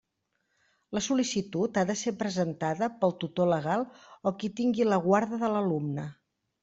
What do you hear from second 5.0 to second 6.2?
guarda de l'alumne.